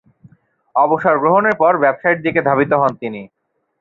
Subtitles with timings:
[0.75, 3.21] অবসর গ্রহণের পর ব্যবসায়ের দিকে ধাবিত হন তিনি।